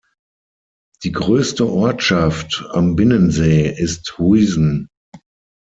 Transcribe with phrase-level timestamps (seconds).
[1.03, 4.87] Die größte Ortschaft am Binnensee ist Huizen.